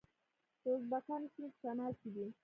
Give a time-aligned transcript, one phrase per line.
[0.61, 2.25] د ازبکانو سیمې په شمال کې دي